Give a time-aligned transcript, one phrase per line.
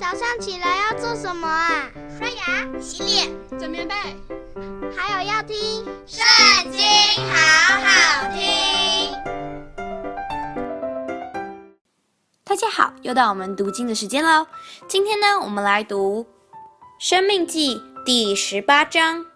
[0.00, 1.90] 早上起来要做什么啊？
[2.18, 3.94] 刷牙、洗脸、整棉被，
[4.96, 5.54] 还有要听
[6.06, 6.80] 《圣经》，
[7.30, 9.12] 好好听。
[12.42, 14.46] 大家好，又到我们读经的时间喽。
[14.88, 16.24] 今天呢，我们来读
[16.98, 17.76] 《生命记》
[18.06, 19.26] 第十八章。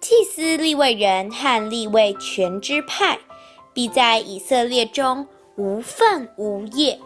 [0.00, 3.18] 祭司立位人和立位全支派，
[3.74, 5.26] 必在以色列中
[5.56, 7.00] 无分无业。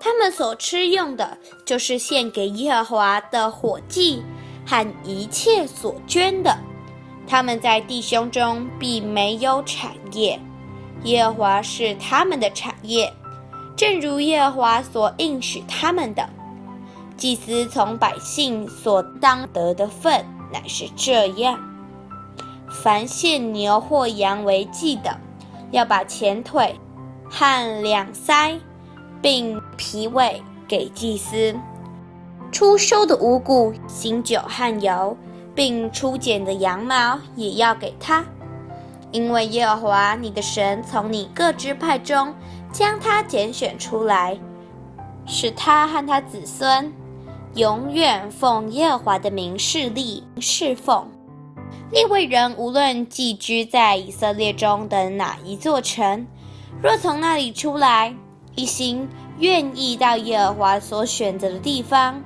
[0.00, 4.24] 他们所吃用的，就是献给耶和华的火祭
[4.66, 6.56] 和一切所捐的。
[7.28, 10.40] 他们在弟兄中必没有产业，
[11.04, 13.12] 耶和华是他们的产业，
[13.76, 16.28] 正如耶和华所应许他们的。
[17.16, 21.60] 祭司从百姓所当得的份，乃是这样。
[22.82, 25.14] 凡献牛或羊为祭的，
[25.70, 26.74] 要把前腿
[27.28, 28.58] 和两腮，
[29.20, 31.58] 并脾胃给祭司；
[32.52, 35.16] 初收的五谷、新酒和油，
[35.54, 38.22] 并初剪的羊毛，也要给他。
[39.10, 42.34] 因为耶和华你的神从你各支派中
[42.70, 44.38] 将他拣选出来，
[45.24, 46.92] 使他和他子孙
[47.54, 51.08] 永远奉耶和华的名侍立侍奉。
[51.90, 56.26] 利未人无论寄居在以色列中的哪一座城，
[56.82, 58.14] 若从那里出来，
[58.54, 59.08] 一心
[59.40, 62.22] 愿意到耶和华所选择的地方，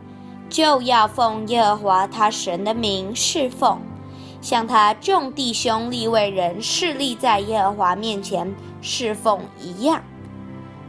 [0.51, 3.79] 就要奉耶和华他神的名侍奉，
[4.41, 10.03] 像他众弟兄利未人侍立在耶和华面前侍奉一样。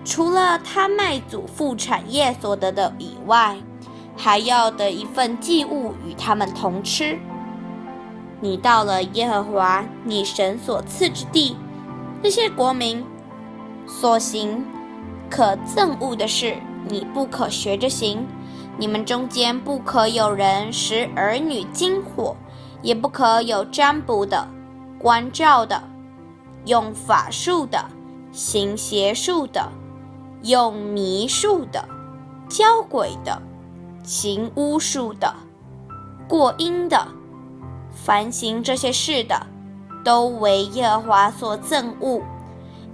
[0.04, 3.58] 除了他卖祖父产业所得的以外，
[4.18, 7.20] 还要得一份祭物与他们同吃。
[8.42, 11.56] 你到了耶和华你神所赐之地，
[12.22, 13.04] 那些国民
[13.88, 14.64] 所行
[15.36, 16.56] 可憎恶的事，
[16.88, 18.26] 你不可学着行。
[18.78, 22.34] 你们中间不可有人使儿女惊火，
[22.82, 24.48] 也不可有占卜的、
[24.98, 25.84] 观照的、
[26.68, 27.84] 用法术的、
[28.32, 29.70] 行邪术的、
[30.44, 31.84] 用迷术的、
[32.48, 33.42] 教鬼的、
[34.06, 35.36] 行巫术的、
[36.30, 37.06] 过阴的。
[37.92, 39.46] 凡行这些事的，
[40.02, 42.22] 都为耶和华所憎恶。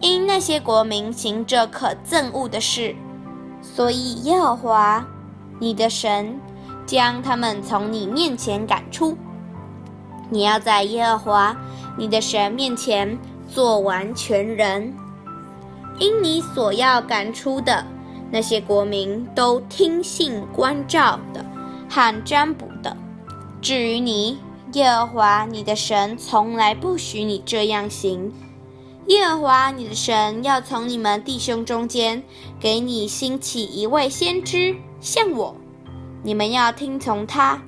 [0.01, 2.95] 因那些国民行这可憎恶的事，
[3.61, 5.07] 所以耶和华
[5.59, 6.39] 你的神
[6.85, 9.15] 将他们从你面前赶出。
[10.29, 11.55] 你要在耶和华
[11.97, 13.17] 你的神面前
[13.47, 14.93] 做完全人。
[15.99, 17.85] 因你所要赶出的
[18.31, 21.45] 那些国民，都听信观照的
[21.87, 22.97] 和占卜的。
[23.61, 24.39] 至于你，
[24.73, 28.33] 耶和华你的神从来不许你这样行。
[29.11, 32.23] 耶和华你的神要从你们弟兄中间
[32.61, 35.53] 给你兴起一位先知，像我。
[36.23, 37.61] 你们要听从他，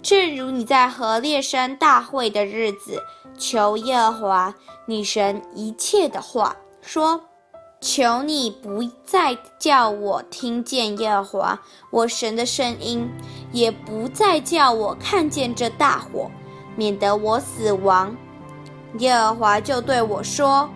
[0.00, 3.02] 正如你在何烈山大会的日子
[3.36, 4.54] 求耶和华
[4.86, 7.20] 你神一切的话，说：
[7.80, 11.60] 求你不再叫我听见耶和华
[11.90, 13.10] 我神的声音，
[13.50, 16.30] 也不再叫我看见这大火。
[16.76, 18.16] 免得我死亡，
[18.98, 20.68] 耶和华就对我说：“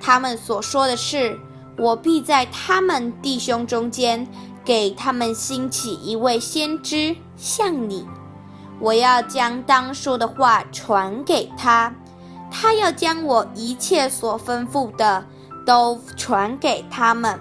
[0.00, 1.38] 他们所说的事，
[1.78, 4.26] 我必在他们弟兄中间
[4.64, 8.06] 给他们兴起一位先知，像你。
[8.78, 11.94] 我要将当说的话传给他，
[12.50, 15.24] 他要将我一切所吩咐的
[15.64, 17.38] 都传给他们。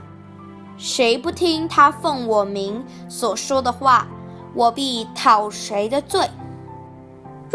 [0.77, 4.07] 谁不听他奉我名所说的话，
[4.53, 6.29] 我必讨谁的罪。”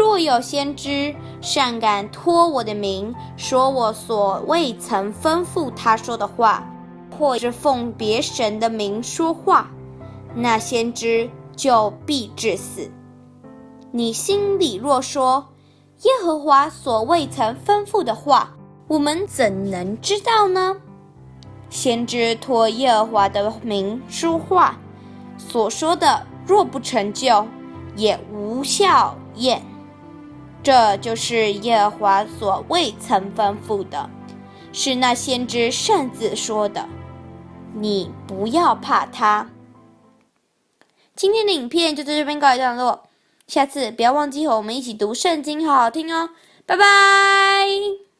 [0.01, 6.67] 若有先知擅敢托我的名说我所未曾吩咐他说的话，
[7.15, 9.69] 或是奉别神的名说话，
[10.33, 12.89] 那先知就必致死。
[13.91, 15.49] 你心里若说
[15.99, 18.55] 耶和华所未曾吩咐的话，
[18.87, 20.77] 我们怎能知道呢？
[21.69, 24.79] 先知托耶和华的名说话，
[25.37, 27.45] 所说的若不成就，
[27.95, 29.61] 也无效验。
[30.63, 34.09] 这就是耶和华所未曾吩咐的，
[34.71, 36.87] 是那先知擅自说的。
[37.73, 39.49] 你不要怕他。
[41.15, 43.07] 今天的影片就在这边告一段落，
[43.47, 46.29] 下次不要忘记和我们一起读圣经，好好听哦。
[46.65, 48.10] 拜拜。